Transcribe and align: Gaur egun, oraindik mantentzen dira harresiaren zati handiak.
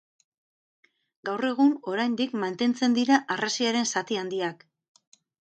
Gaur 1.29 1.45
egun, 1.49 1.75
oraindik 1.91 2.33
mantentzen 2.45 2.97
dira 2.99 3.19
harresiaren 3.37 3.91
zati 3.95 4.21
handiak. 4.25 4.67